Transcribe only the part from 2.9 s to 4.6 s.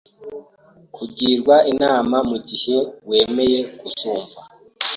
wemeye kuzumva